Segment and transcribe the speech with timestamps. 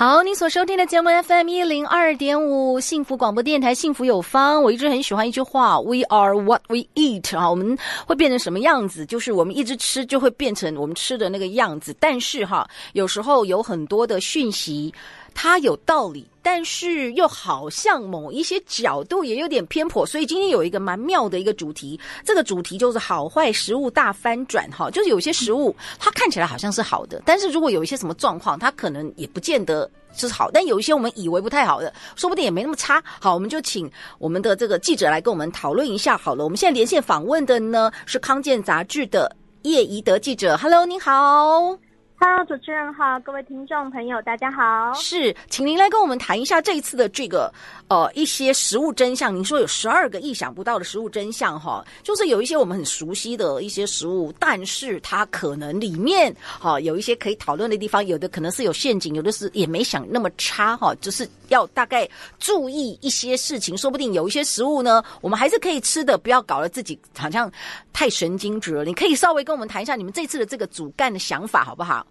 [0.00, 4.62] 好，你所收听的节目 FM 一零二点五幸福广播电台，幸福有方。
[4.62, 7.36] 我一直很喜欢一句话：We are what we eat。
[7.36, 7.76] 啊，我们
[8.06, 9.04] 会变成什么样子？
[9.04, 11.94] 就是我们一直吃，就会变成我们吃的那个样子。
[12.00, 14.90] 但是哈，有时候有很多的讯息。
[15.34, 33.02] 它有道理，但是又好像某一些角度也有点偏颇，所以今天有一个蛮妙的一个主题，这个主题就是好坏食物大翻转哈，就是有些食物它看起来好像是好的，但是如果有一些什么状况，它可能也不见得是好，但有一些我们以为不太好的，说不定也没那么差。
[33.20, 36.44] 好，我们就请我们的这个记者来跟我们讨论一下好了。
[36.44, 41.89] 我们现在连线访问的呢是康健杂志的叶宜德记者，Hello，您好。
[42.20, 44.92] 哈喽，主持人好，各位听众朋友，大家好。
[44.92, 47.50] 是，请您来跟我们谈一下这一次的这个
[47.88, 49.34] 呃一些食物真相。
[49.34, 62.06] 您说有十二个意想不到的食物真相哈，就是有一些我们很熟悉的一些食物，但是它可能里面哈有一些可以讨论的地方，有的可能是有陷阱，有的是也没想那么差哈，就是要大概
[62.38, 63.74] 注意一些事情。
[63.78, 67.50] 说不定有一些食物呢，我们还是可以吃的，不要搞得自己好像
[67.94, 68.84] 太神经质了。
[68.84, 72.06] 你可以稍微跟我们谈一下你们这次的这个主干的想法，好不好？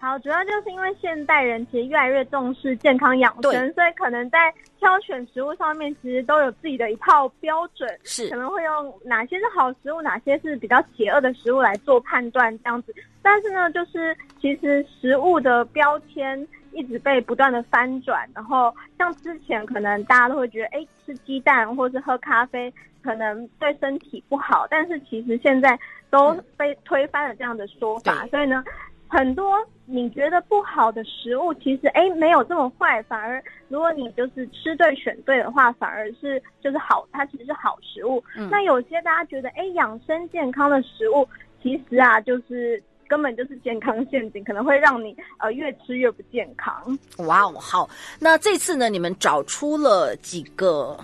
[0.00, 12.94] 好，主要就是因为现代人其实越来越重视健康养生，所以可能在挑选食物上面，其实都有自己的一套标准，是可能会用哪些是好食物，哪些是比较邪恶的食物来做判断这样子。
[13.22, 25.76] 但是呢，就是其实食物的标签一直被不断的翻转，然后像之前可能大家都会觉得，哎，吃鸡蛋或是喝咖啡可能对身体不好，但是其实现在
[26.08, 28.64] 都被推翻了这样的说法，所以呢。
[29.08, 38.22] 很多你觉得不好的食物，其实哎没有这么坏，反而如果你就是吃对选对的话，反而是就是好，它其实是好食物。
[38.36, 38.48] 嗯。
[38.50, 41.26] 那有些大家觉得哎养生健康的食物，
[41.62, 46.98] 其实啊就是根本就是健康陷阱，可能会让你呃越吃越不健康。
[47.26, 47.88] 哇哦，好，
[48.20, 50.98] 那这次呢，你们找出了几个。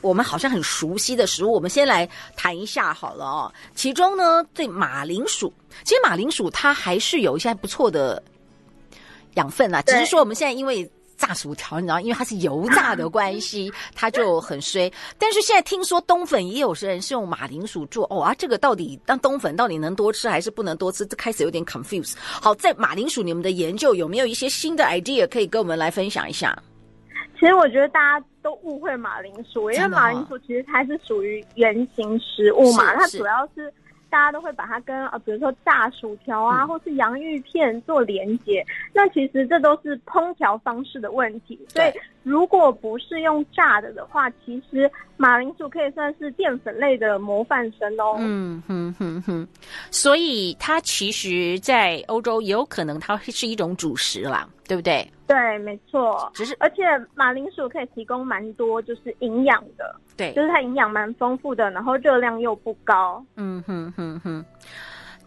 [0.00, 3.52] 我们好像很熟悉的食物，我们先来谈一下好了哦。
[3.74, 5.52] 其中呢，对马铃薯，
[5.84, 8.22] 其实马铃薯它还是有一些不错的
[9.34, 14.90] 养分啊，只是说我们现在因为炸薯条，你知道，因为它是油炸的关系，它就很衰。
[15.18, 21.04] 但是现在听说冬粉也有些人是用马铃薯做哦啊，这个到底当冬粉到底能多吃还是不能多吃？
[21.04, 22.14] 这开始有点 confuse。
[22.16, 26.56] 好，在马铃薯你们的研究有没有一些新的 idea 可以跟我们来分享一下？
[27.38, 33.72] 其实我觉得大家都误会马铃薯，因为马铃薯其实它是属于圆形食物嘛，它主要是
[34.10, 38.64] 大家都会把它跟啊，比如说炸薯条啊，或是洋芋片做连接。
[38.92, 41.92] 那其实这都是烹调方式的问题，所以
[42.22, 48.16] 如果不是用炸的的话，其实马铃薯可以算是淀粉类的模范生哦。
[48.18, 49.46] 嗯哼哼哼，
[49.90, 55.06] 所以它其实，在欧洲也有可能它是一种主食啦，对不对？
[55.26, 56.82] 对，没错，只是而且
[57.14, 64.42] 马铃薯可以提供蛮多就是营养的，对，就是它营养蛮丰富的，然后热量又不高，嗯哼哼哼，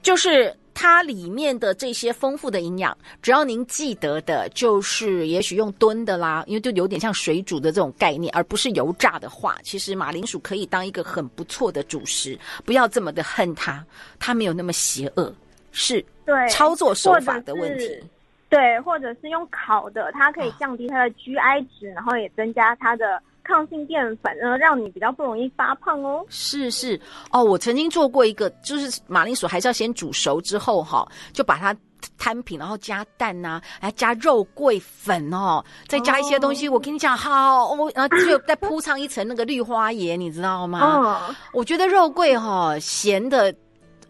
[0.01, 13.85] 就是它里面的这些丰富的营养，只要您记得的，就是也许用炖的啦，因为就有点像水煮的这种概念，而不是油炸的话，其实马铃薯可以当一个很不错的主食，不要这么的恨它，
[14.19, 15.33] 它没有那么邪恶，
[15.71, 18.03] 是对操作手法的问题。
[18.49, 26.25] 对，或者是用烤的，它可以降低它的 GI 值，然后也增加它的抗性淀粉，然后让你比较不容易发胖哦。
[26.29, 26.99] 是是
[27.31, 31.75] 哦，我曾经做过一个，就是马铃薯还是要先煮熟之后哈，就把它
[32.17, 36.67] 摊平，然后加蛋呐、啊，还加肉桂粉哦，再加一些东西。
[36.67, 40.79] 哦、我跟你讲，好，我然后就再铺上一层那个绿花椰，你知道吗？
[40.79, 43.53] 哦、我觉得肉桂哈咸的。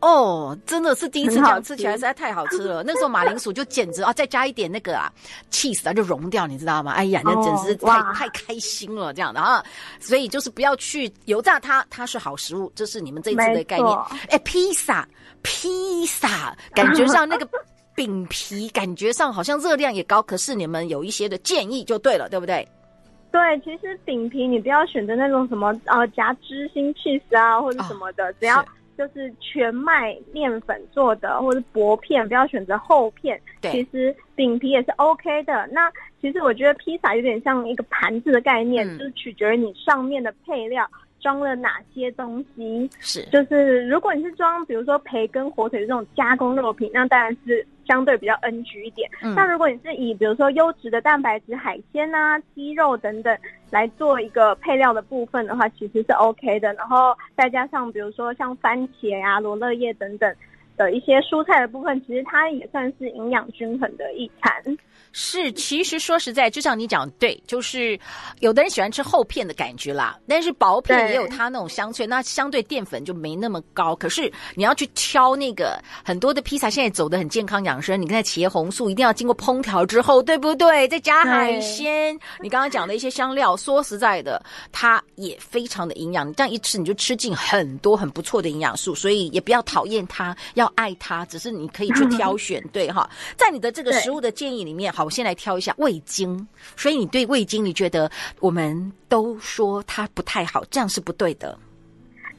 [0.03, 2.83] 哦，真的是第一次这样吃起来实在太好吃了。
[2.85, 5.09] 那时候马铃薯就简直啊，再加一点那个啊
[5.49, 6.91] ，cheese 啊，就融掉，你知道吗？
[6.91, 9.63] 哎呀，那真是太、哦、太开心了，这样的啊。
[10.01, 13.97] 所以就是不要去油炸它，它是好食物，这是你们这一次的概念。
[14.29, 15.07] 哎，披萨，
[15.41, 17.47] 披萨，感觉上那个
[17.95, 22.67] 饼皮，感觉上好像热量也高，可是你们有一些的建议就对了，对不对？
[23.31, 28.65] 对，其实饼皮你不要选择那种什么呃夹芝心 cheese 啊或者什么的，哦、只要。
[28.97, 33.39] 就是全麦面粉做的，或者是薄片，不要选择厚片。
[33.61, 35.67] 对，其实饼皮也是 OK 的。
[35.71, 35.91] 那
[36.21, 40.87] 其实我觉得披萨有点像一个盘子的概念，嗯、就是取决于你上面的配料。
[41.23, 42.87] 装了哪些东西？
[42.99, 49.09] 是，就是如果你是装，比如说培根、火腿这种加工肉品，那当然是相对比较 NG 一点。
[49.21, 53.35] 嗯，那如果你是以比如说优质的蛋白质、海鲜啊、鸡肉等等
[53.71, 56.73] 来做一个配料的部分的话，其实是 OK 的。
[56.73, 60.35] 然后再加上比如说像番茄啊、罗勒叶等等
[60.75, 64.51] 的一些蔬菜的部分，其实它也算是营养均衡的一餐。
[65.15, 67.97] 是，其实说实在，就像你讲，对，就是
[68.39, 73.95] 有的人喜欢吃厚片的感觉啦，但是薄片也有它那种香脆，那相对淀粉就没那么高。
[73.95, 80.87] 可是你要去挑那个很多的披萨，现在走的很健康养生，你看茄红素一定要经过烹调之后，对不对？
[80.87, 86.27] 再加海鲜，你刚刚讲的一些香料，说实在的，它也非常的营养。
[86.27, 93.07] 你这样一吃，你就吃进很多很不错的营养素，所以也不要讨厌它，要爱它，只是你可以去挑选，对哈。
[93.37, 95.02] 在你的这个食物的建议里面，好。
[95.03, 98.09] 我先来挑一下味精，所以你对味精，你觉得
[98.39, 101.57] 我们都说它不太好，这样是不对的。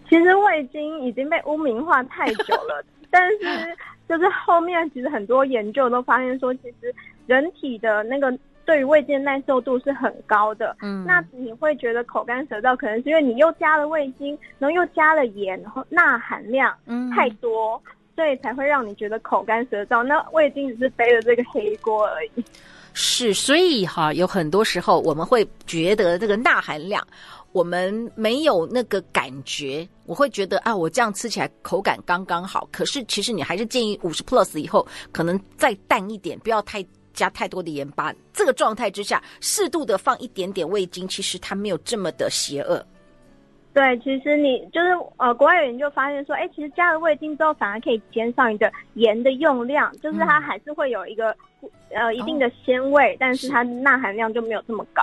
[0.08, 3.76] 其实味精已经被污名化太久了， 但是
[4.08, 6.94] 就是后面其实很多研究都发现说，其实
[7.26, 10.76] 人体的那个对于味精耐受度是很高的。
[10.82, 16.76] 嗯，那你会觉得口干舌燥，可能是因为你又加了味精，然后又加了盐，然后钠含量
[17.14, 17.80] 太多。
[17.86, 22.44] 嗯所以才会让你觉得口干舌燥，那味精只是背了这个黑锅而已。
[22.92, 27.04] 是，所以哈，有很多时候我们会觉得这个钠含量，
[27.50, 29.86] 我们没有那个感觉。
[30.06, 32.68] 我会觉得啊，我这样吃起来口感刚刚好。
[32.70, 38.14] 可是其实你还是建议五十 plus 以后可能再淡一点，不要太加太多的盐巴。
[38.32, 42.86] 这个状态之下，适度的放一点点味精，其实它没有这么的邪恶。
[43.74, 51.34] 对，其实你就是呃，国外有研究发现说，哎，其实加了味精之后，反而可以减少你的盐的用量，就是它还是会有一个
[51.92, 55.02] 呃一定的鲜味，哦，但是它钠含量就没有这么高。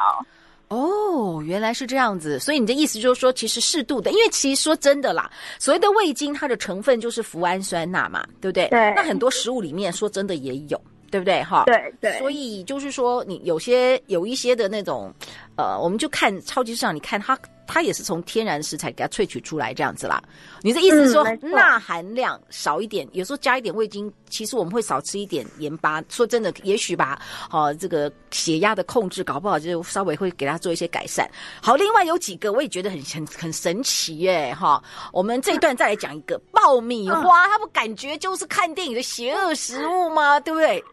[0.69, 5.29] 哦，原来是这样子，所以你的意思就是说，其实适度的，因为其实说真的啦，
[5.59, 8.69] 所谓的味精，它的成分就是脯氨酸钠嘛，对不对？
[8.69, 8.93] 对。
[8.95, 10.81] 那很多食物里面，说真的也有。
[11.11, 11.43] 对不对？
[11.43, 15.13] 哈，对对，所以就是说，你有些有一些的那种，
[15.55, 17.37] 呃，我们就看超级市场，你看它，
[17.67, 20.21] 它也是从天然食材给它萃取出来这样子啦。
[20.61, 26.01] 你的意思是说，钠、嗯、含量少一点，有时候加一点味精，其实我们会少吃一点盐巴。
[26.09, 27.21] 说真的，也许吧，
[27.51, 31.29] 哦，这个血压的控制，搞不好就稍微会给它做一些改善。
[31.61, 34.81] 好，另外有几个我也觉得很很很神奇耶，哈。
[35.11, 40.39] 我们这一段再来讲一个爆米花，它不感觉就是看电影的邪恶食物吗？
[40.39, 40.83] 对不对？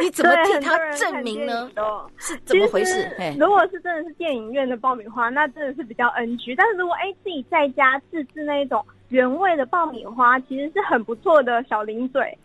[0.00, 1.70] 你怎么替他证明呢？
[2.16, 3.10] 是怎么回事？
[3.38, 6.54] 如果是真的是电影院的爆米花，那真的是比较 NG。
[6.56, 12.36] 但是如果哎自己在家自制那一种原味的爆米花，其实是很不错的小零嘴。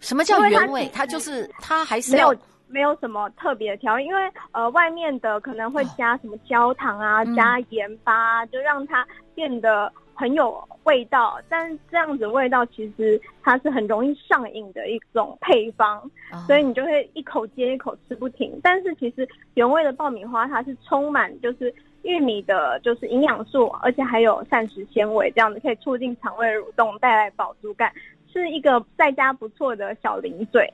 [0.00, 0.90] 什么叫原味？
[0.94, 2.34] 它就是它还是没有
[2.68, 4.22] 没有什么特别的调味，因为
[4.52, 9.92] 呃外面的可能会加什么焦糖啊，哦、加盐巴、嗯，就让它变得。
[10.22, 15.98] 很有味道，但这样子味道其实它是很容易上瘾的一种配方
[16.32, 16.40] ，oh.
[16.46, 18.56] 所以你就会一口接一口吃不停。
[18.62, 27.92] 但是其实原味的爆米花它是充满就是玉米的，就是营养素，而且还有膳食纤维，这样子可以促进肠胃蠕动，带来饱足感，
[28.32, 30.72] 是一个在家不错的小零嘴。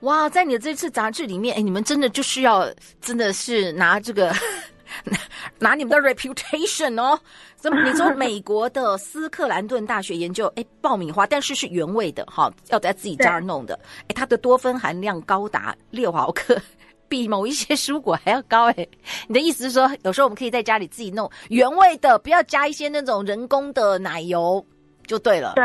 [0.00, 2.68] 哇，在你的这次杂志里面，哎，你们真的就是要
[3.00, 4.32] 真的是拿这个。
[5.58, 7.18] 拿你们的 reputation 哦，
[7.56, 7.82] 怎么？
[7.82, 13.78] 你说美国的斯克兰顿大学研究，哎，爆米花，但是是原味的哈，要在自己家弄的，
[14.08, 16.56] 哎，它的多酚含量高达六毫克，
[17.08, 18.86] 比某一些蔬果还要高哎。
[19.28, 24.64] 你的意思是说，有时候我们可以在家里自己弄原味的，不要加一些那种人工的奶油
[25.06, 25.54] 就对了。
[25.56, 25.64] 对，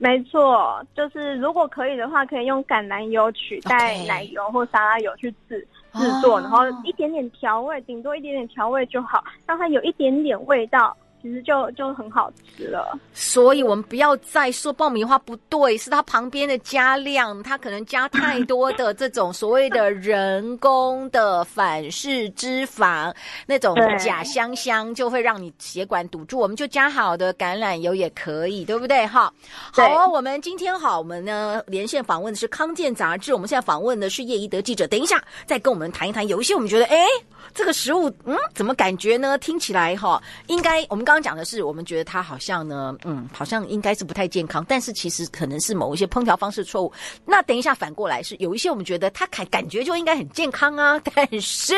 [0.00, 5.66] 没错，就是如果可以的话，可以用橄榄油取代奶油或沙拉油去制。
[5.92, 10.96] 制作，然后一点点调味，顶多一点点调味就好，让它有一点点味道。
[11.22, 23.14] 其实就就很好吃了，所以我们不要再说爆米花不对，是它旁边的加量，它可能加太多的这种所谓的人工的反式脂肪，
[23.46, 26.40] 那种假香香就会让你血管堵住。
[26.40, 29.06] 我们就加好的橄榄油也可以，对不对？
[29.06, 29.32] 哈，
[29.72, 34.88] 好啊，我们今天好，我们呢连线访问的是康健杂志，我们现在访问的是叶一德记者。
[34.88, 37.06] 等一下再跟我们谈一谈，有一些我们觉得，哎，
[37.54, 39.38] 这个食物，嗯，怎么感觉呢？
[39.38, 41.11] 听起来哈，应该我们刚。
[41.12, 46.90] 刚刚讲的是，我们觉得它好像呢，嗯，好像应该是不太健康，但是其实可能是某一些烹调方式错误。
[47.26, 51.74] 那等一下反过来是有一些我们觉得它感感觉就应该很健康啊， 但是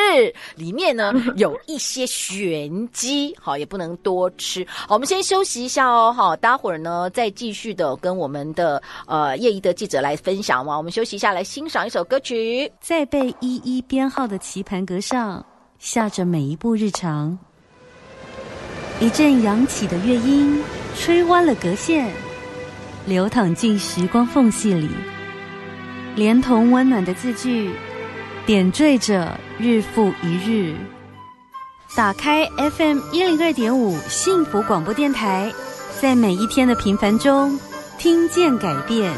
[0.54, 4.64] 里面呢有一些玄机，好，也不能多吃。
[4.68, 10.76] 好，我们先休息一下哦，好，待会儿呢再继续的跟我们的呃叶一的记者来分享嘛。
[10.76, 15.44] 我们休息一下，来欣赏一首歌曲，在被一一编号的棋盘格上
[15.80, 17.36] 下着每一步日常。
[19.00, 20.62] 一阵扬起的乐音，
[20.96, 22.10] 吹弯了格线，
[23.06, 24.88] 流淌进时光缝隙里，
[26.14, 27.70] 连同温暖的字句，
[28.46, 30.74] 点缀着日复一日。
[31.96, 35.52] 打开 FM 一零二点五幸福广播电台，
[36.00, 37.58] 在每一天的平凡中，
[37.98, 39.12] 听见改变。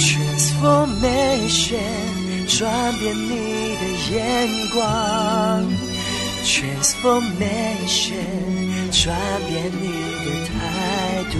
[0.00, 2.03] Transformation
[2.46, 4.14] 转变你的眼
[4.72, 4.82] 光
[6.44, 8.12] ，Transformation，
[8.92, 9.16] 转
[9.48, 9.84] 变你
[10.24, 10.52] 的态
[11.32, 11.36] 度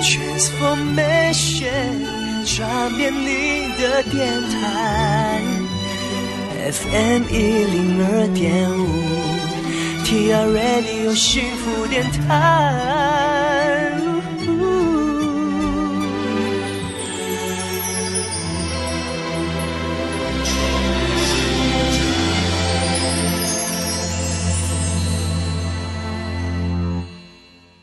[0.00, 1.92] ，Transformation，
[2.56, 2.56] 转
[2.96, 3.26] 变你
[3.80, 4.16] 的电
[4.48, 4.56] 台
[6.70, 7.34] ，FM 一
[7.64, 8.80] 零二点五
[10.04, 13.47] ，TR Radio 幸福电台。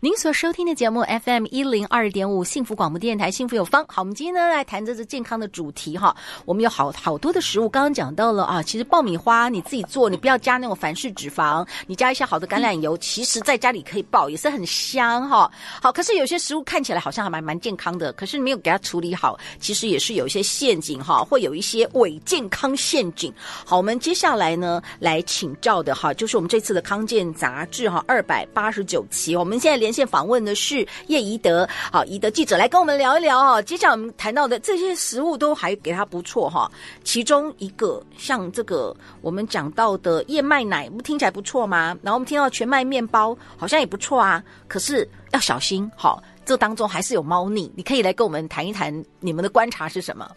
[0.06, 3.84] 您所收听的节目 FM 一零二点五幸福广播电台幸福有方。
[3.88, 6.16] 好，我们今天呢来谈这个健康的主题哈。
[6.46, 8.62] 我们有好好多的食物，刚刚讲到了啊。
[8.62, 15.52] 其实爆米花你自己做，你不要加那种反式脂肪，你加一些好的橄榄油，其实在家里可以爆，也是很香哈。
[15.82, 23.34] 好，可是有些食物看起来好像还蛮蛮健康的，可是没有给它处理好，其实也是有一些陷阱哈，会有一些伪健康陷阱。
[23.66, 29.95] 好，我们接下来呢来请教的哈，就是我们这次的康健杂志哈二百八十九期，我们现在连。
[29.96, 33.62] 现访问的是叶宜德，好，宜德记者来跟我们聊一聊哦。
[33.62, 36.70] 接下来我们谈到的这些食物都还给他不错哈，
[37.06, 41.98] 其中一个像这个我们讲到的燕麦奶，不听起来不错吗？
[42.02, 47.72] 然后我们听到全麦面包好像也不错啊，可是要小心，好，这当中还是有猫腻。
[47.74, 50.30] 你可以来跟我们谈一谈你们的观察是什么？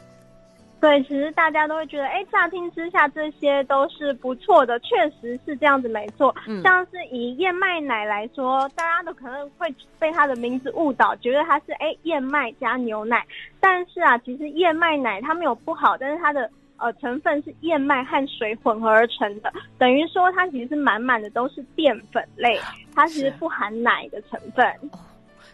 [0.81, 6.33] 对，其实大家都会觉得，哎，乍听之下这些都是不错的，确实是这样子，没错。
[6.47, 13.27] 嗯，像是以燕麦奶来说，大家都可能会被它的名字误导，觉得它是哎燕麦加牛奶。
[13.59, 22.57] 但是啊，其实燕麦奶它没有不好，但是它的呃成分是燕麦和水混合而成的，等于说它其实是满满的都是淀粉类，
[22.95, 24.65] 它其实不含奶的成分。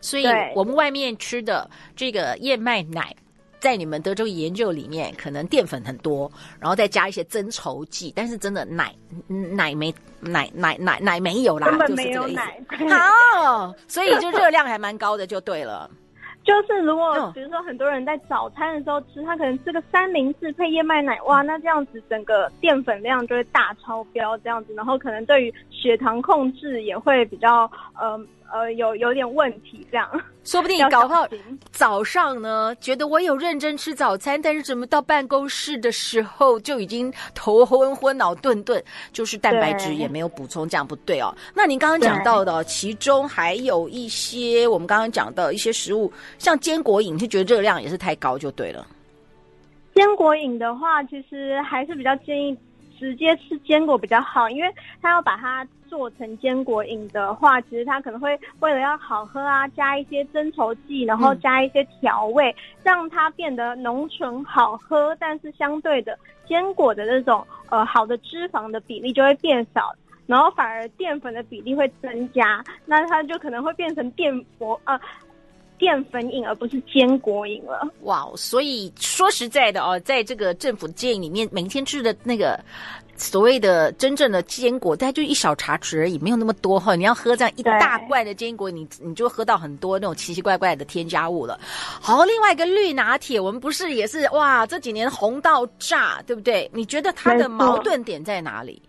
[0.03, 3.17] 所以我们外面吃的这个燕麦奶。
[3.65, 6.31] 在你们德州研究里面，可能淀粉很多，
[6.61, 8.95] 然后再加一些增稠剂，但是真的奶
[9.27, 9.91] 奶没
[10.21, 12.61] 奶奶奶奶没有啦，根本没有奶。
[12.91, 15.91] 好，所以就热量还蛮高的，就对了。
[16.45, 27.63] 就是如果比如说很多人在早餐的时候吃，他可能吃个三明治配燕麦奶，哇，那这样子整个淀粉量就会大超标，这样子，然后可能对于血糖控制也会比较
[27.99, 28.21] 呃。
[28.55, 30.09] 呃，有有点问题，这样
[30.45, 31.27] 说不定搞不好
[31.73, 38.81] 早上呢，觉得我有认真吃早餐，但是怎么到办公室的时候就已经头昏昏、脑顿顿，
[39.13, 41.35] 就是蛋白质也没有补充，这样不对哦。
[41.53, 48.87] 那您刚刚讲到的，其中还有一些我们刚刚讲的一些食物，像坚果饮，就觉得热量也是太高，就对了。
[49.97, 52.57] 坚果饮的话，其实还是比较建议
[52.99, 55.67] 直接吃坚果比较好，因为它要把它。
[55.87, 65.17] 做成坚果饮的话，其实它可能会为了要好喝啊，加一些增稠剂，然后加一些调味，嗯、让它变得浓醇好喝。
[65.21, 69.95] 但是相对的，坚果的那种呃好的脂肪的比例就会变少，
[70.27, 74.99] 然后反而淀粉的比例会增加，那它就可能会变成淀粉呃
[75.85, 77.87] 淀粉饮，而不是坚果饮了。
[78.05, 82.59] 哇，所以说实在的哦，在这个政府建议里面，每天吃的那个。
[83.17, 86.97] 所谓的真正的坚果，大概就一小茶匙而已，没有那么多哈。
[86.97, 91.57] 你要喝这样一大罐的坚果，你你就喝到很多那种奇奇怪怪的添加物了。
[91.63, 96.69] 好，另外一个绿拿铁，我们不是也是哇，这几年红到炸，对不对？
[96.75, 98.83] 你觉得它的矛盾点在哪里？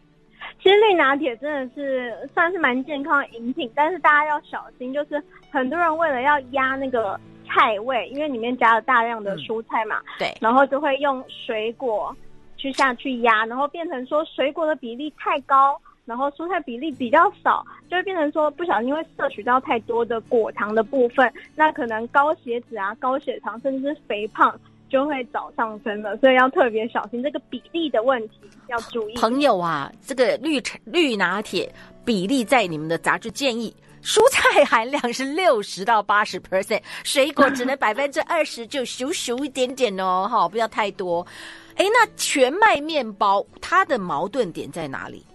[0.65, 12.15] 其实绿拿铁真的是算是蛮健康的饮品，但是大家要小心，就是很多人为了要压那个菜味，因为里面加了大量的蔬菜嘛，嗯、对，然后就会用水果。
[12.57, 24.57] 去下去压，然后变成说水果的比例太高，然后蔬菜比例比较少，就会变成说不小心会摄取到太多的果糖的部分，那可能高血脂啊、高血糖甚至是肥胖，
[24.95, 29.15] 就就会早上升了，所以要特别小心这个比例的问题，要注意。
[29.15, 31.69] 朋友啊，这个绿绿拿铁
[32.05, 41.27] 比例在你们的杂志建议，蔬菜含量是六十到八十 percent，水果只能百分之二十，就少少一点点哦，哈，不要太多。
[41.75, 45.25] 哎，那全麦面包它的矛盾点在哪里？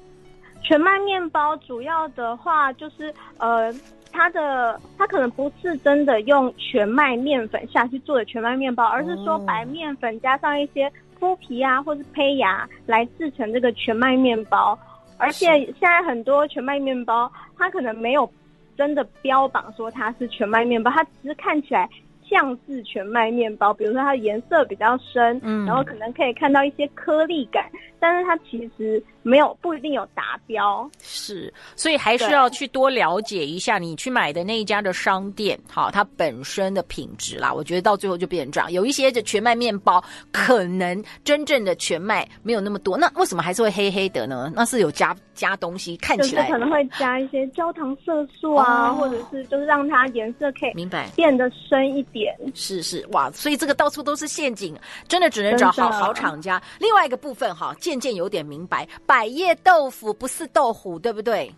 [0.63, 3.71] 全麦面包主要的话就是呃。
[4.13, 14.79] 它的它可能不是真的用全麦面粉下去做的全麦面包，而是说白面粉加上一些麸皮啊，或是胚芽来制成这个全麦面包。
[15.17, 18.31] 而且现在很多全麦面包，它可能没有
[18.77, 21.89] 真的标榜说它是全麦面包，它只是看起来
[22.31, 23.75] 像是全麦面包。
[23.75, 27.69] 比如说它的颜色比较深，嗯，然后可能可以看到一些颗粒感，
[27.99, 29.03] 但是它其实。
[29.23, 37.53] 没有，不一定有达标，是，所以还是要去多了解一下你去买的那一家的商店，好，它本身的品质啦。
[37.53, 44.51] 我觉得到最后就变成这样，有一些的全麦面包，可能真正的全麦没有那么多，那为什么还是会黑黑的呢？
[44.57, 52.20] 那是有加加东西，看起来可能会加一些焦糖色素啊，哦、或者是就是让它颜色可以明白变得深一点。
[52.55, 54.77] 是是哇，所以这个到处都是陷阱，
[55.09, 56.61] 真的只能找好好厂家。
[56.79, 58.87] 另外一个部分哈，渐渐有点明白。
[59.07, 61.53] 百叶豆腐不是豆腐，对不对？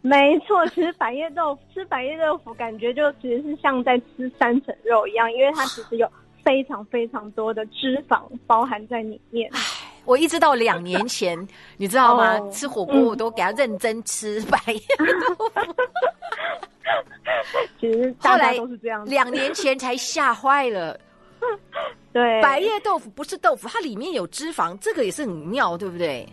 [0.00, 6.10] 没错，其实百叶豆腐吃百叶豆腐，感觉就其实是像在吃三层肉一样，因为它其实有
[6.44, 9.48] 非常非常多的脂肪包含在里面。
[9.52, 9.60] 唉，
[10.04, 11.38] 我一直到两年前，
[11.78, 12.36] 你知道吗？
[12.36, 15.52] 哦、吃火锅我都给他认真吃 百叶豆腐。
[17.82, 20.96] 其实大家都是这样，两年前才吓坏了。
[22.12, 26.24] 对，白叶豆腐不是豆腐，它里面有脂肪，这个也是很妙，对不对？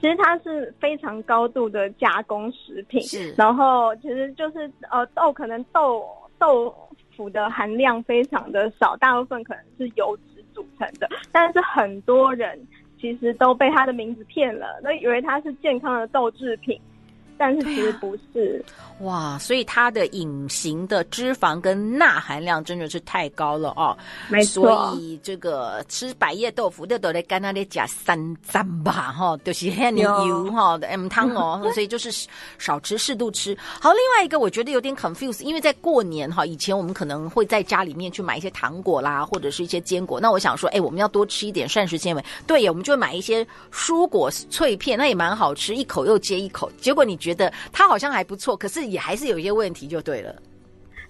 [0.00, 3.32] 其实它是非常高度的加工食品，是。
[3.38, 6.04] 然后其实就是呃豆可能豆
[6.36, 6.74] 豆
[7.16, 11.08] 腐的含量非常的少，大部分可能是油脂组成的。
[11.30, 12.60] 但是很多人
[13.00, 16.80] 其实都被它的名字骗了，那以为它是健康的豆制品。
[17.38, 23.96] 但是其实不是、啊、哇，所以它的隐形的脂肪跟钠含量真的是太高了哦。
[24.28, 32.10] 没错，所以这个吃百叶豆腐的都得干那里加三三吧哈，就是很油哈的 M 汤哦， 所以就是
[32.58, 33.56] 少吃适度吃。
[33.80, 40.18] 好，另外一个我觉得有点 confuse，因为在过年哈，以前我们可能会在家里面去买一些糖果啦，或者是一些坚果。
[40.20, 46.70] 那我想说，哎，我们要多吃一点膳食纤维，对，我们就买一些蔬果脆片，那也蛮好吃，一口又接一口。
[46.80, 50.34] 结果你觉得它好像还不错，可是也还是有一些问题，就对了。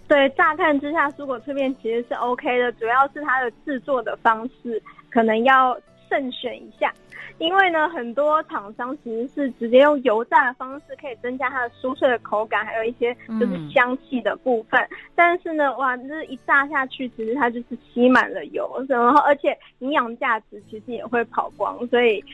[0.07, 5.79] 对，乍看之下，蔬果脆片其实是 OK 的，主要是它的制作的方式可能要
[6.09, 6.91] 慎选一下。
[7.37, 14.81] 因为呢，很多厂商其实是直接用油炸的方式，可以增加它的酥脆的口感，还有一些就是香气的部分。
[14.81, 22.25] 嗯、但是呢，哇，这一炸下去，其实它就是吸满了油，然后而且营养价值其实也会跑光，所以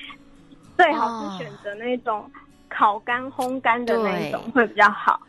[0.76, 2.24] 最好是选择那种。
[2.74, 5.20] 哦烤干、烘干的那种会比较好。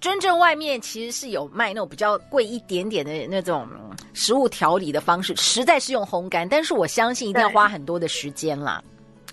[0.00, 3.66] 真正外面其实是有卖那种比较贵一点点的那种
[4.14, 8.82] 食物调理的方式，实在是用烘干，但是我相信一定要花很多的时间啦。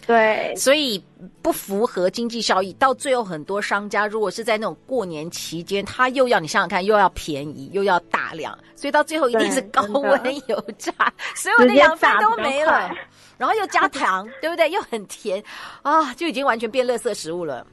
[0.08, 1.04] 对，所以
[1.42, 2.72] 不符合经济效益。
[2.74, 10.94] 到最后，很多商家如果是在那种过年期间，他又要你想想看，又要便宜，又要大量，所以到最后一定是高温油炸，
[11.36, 12.92] 所有的养分都没了。
[13.38, 14.70] 然后又加糖， 对不对？
[14.70, 15.44] 又很甜
[15.84, 17.66] 啊，就已经完全变垃圾食物了。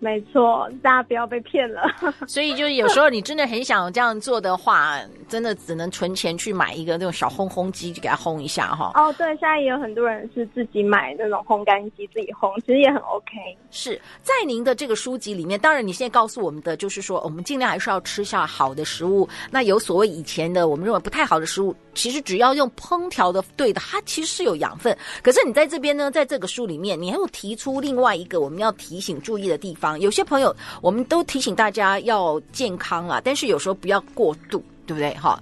[0.00, 1.82] 没错，大家不要被骗了。
[2.28, 8.92] 所以就是有时候你真的很想这样做的话，真的只能存钱去买一个那种小烘烘机，就给它烘一下哈。
[8.94, 13.32] 哦，对，现在也有很多人是自己买那种烘干机自己烘，其实也很 OK。
[13.70, 19.26] 是在您的这个书籍里面，当然你现在告诉我们的就是说，我们尽量还是要吃下好的食物。
[19.50, 24.96] 那有所谓以前的我们认为不太好的食物，其实只要用烹调的对的，它其实是有养分。
[25.22, 29.93] 可是你在这边呢，在这个书里面，你还有提出另外一个我们要提醒注意的地方。
[30.00, 35.14] 有些朋友，我们都提醒大家要健康啊，但是有时候不要过度，对不对？
[35.14, 35.40] 哈，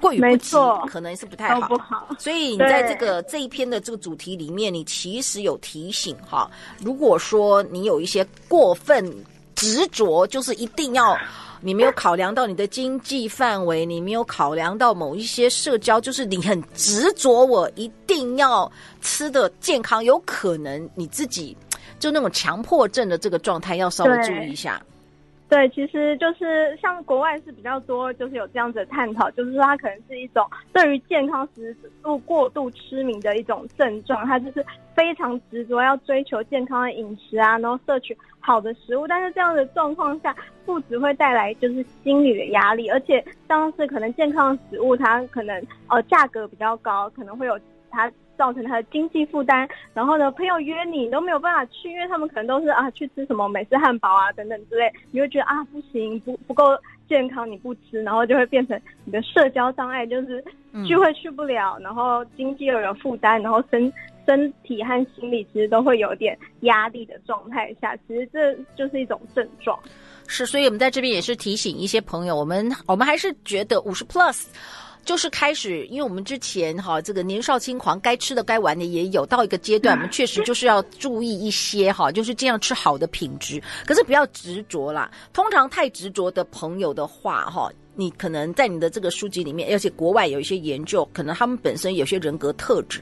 [0.00, 0.56] 过于不及
[0.88, 1.68] 可能是不太好。
[1.68, 2.08] 不好。
[2.18, 9.10] 所以你在这个这一篇的这个主题里面，你其实有提醒哈，如果说你有一些过分
[9.54, 11.16] 执着，就是一定要
[11.62, 18.70] 你没有考量到你的经济范围，你没有考量到某一些社交，就是你很执着，我一定要
[19.00, 21.56] 吃的健康，有可能你自己。
[21.98, 24.80] 就那种强迫症的这个状态，要稍微注意一下。
[25.48, 47.56] 对，其实就是像国外是比较多，就是有这样子的探讨，就是说它可能是一种对于健康食物过度痴迷的一种症状，它就是非常执着要追求健康的饮食啊，然后摄取好的食物，但是这样的状况下，不只会带来就是心理的压力，而且像是可能健康的食物它可能呃价格比较高，可能会有
[47.88, 48.10] 它。
[48.36, 56.64] 造成他的经济负担，然后呢，朋友约你都没有办法去，因为他们可能都是啊去吃什么美式汉堡啊等等之类，你会觉得啊不行，不不够
[57.08, 60.44] 健康，你不吃，然后就会变成你的社交障碍，就是
[60.86, 63.92] 聚会去不了，然后经济又有负担，然后身
[64.26, 69.78] 身体和心理其实都会有点压力的状态下，其实这就是一种症状。
[70.26, 74.46] 是，所以我们在这边也是提醒一些朋友，我们我们还是觉得五十 plus。
[75.06, 83.62] 就是开始，因为我们之前哈这个年少轻狂，该吃的该玩的也有，到一个阶段，我们确实就是要注意一些哈，就是这样吃好的品质。
[83.86, 93.00] 可是不要执着啦，通常太执着的朋友的话哈，你可能在你的这个书籍里面，而且国外有一些研究，可能他们本身有些人格特质，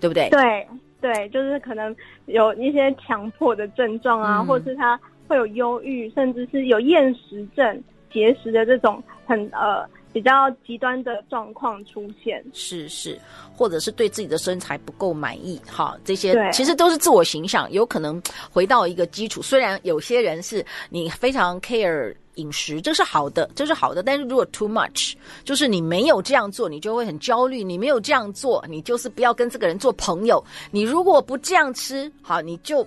[0.00, 0.28] 对不对？
[0.30, 0.66] 对
[1.00, 1.94] 对，就是可能
[2.26, 9.88] 有一些强迫的症状啊，嗯、或者是他会有忧郁，甚至是有厌食症、节食的这种很呃。
[10.12, 13.18] 比较极端的状况出现，是是，
[13.56, 18.20] 或者是对自己的身材不够满意，哈，这些其实都是自我形象，有可能
[18.50, 19.40] 回到一个基础。
[19.40, 30.42] 虽然有些人是你非常 care 饮食，这是好的，这是好的，但是如果 too much，就是你没有这样做，你就会很焦虑；你没有这样做，你就是不要跟这个人做朋友。
[30.72, 32.84] 你如果不这样吃，好，你就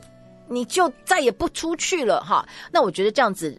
[0.50, 2.46] 你就再也不出去了，哈。
[2.70, 3.58] 那我觉得这样子。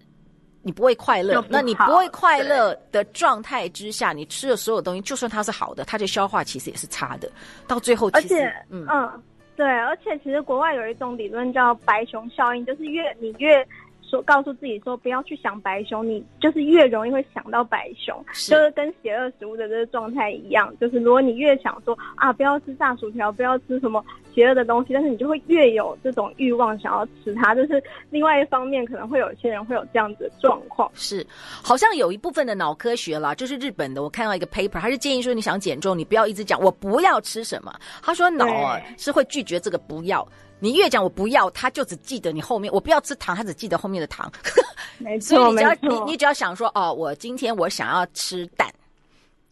[0.64, 7.30] 你不会快乐，那你不会快乐的状态之下，你吃的所有东西，就算它是好的，它的消化其实也是差的，
[7.68, 8.86] 到最后其实，而且，嗯。
[8.90, 9.22] 嗯，
[9.54, 13.64] 对，而且其实国外有一种理论叫白熊效应，就是越你越。
[14.10, 18.50] 说告诉自己说不要去想白熊，你就是越容易会想到白熊，是。
[18.50, 27.54] 就是跟邪恶食物的这个状态一样，就是如果你越想说啊不要吃炸薯条，不要吃什么邪恶的东西，但是你就会越有这种欲望想要吃它。
[27.54, 30.90] 就是另外一方面，可能会有一些人会有这样子的状况。
[30.94, 31.26] 是，
[31.62, 40.26] 好像有一部分的脑科学啦，就是日本的，我看到一个 paper，他是建议说你想减重，你不要一直讲我不要吃什么，他说脑啊是会拒绝这个不要。
[40.60, 42.72] 你越讲我不要，他就只记得你后面。
[42.72, 44.32] 我不要吃糖，他只记得后面的糖。
[44.98, 45.74] 没错， 所以你只要。
[45.82, 48.72] 你你只要想说哦，我今天我想要吃蛋，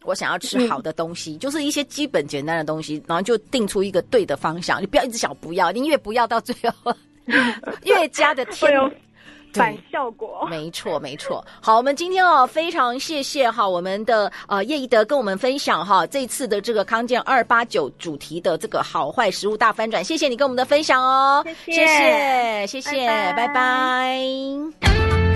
[0.05, 4.81] 我想要吃好的东西，嗯、就是一些基本简单的东西，然后就定出一个对的方向。
[4.81, 6.95] 你不要一直想不要，你越不要到最后
[7.83, 8.71] 越加的添。
[9.53, 11.45] 反效果，没错没错。
[11.61, 23.47] 好，我们今天哦，非常谢谢哈，我们的呃叶宜德跟我们分享哈这次的这个康健二八九主题的这个好坏食物大翻转，谢谢你跟我们的分享哦，谢谢谢谢，拜拜。
[23.47, 25.32] 拜拜。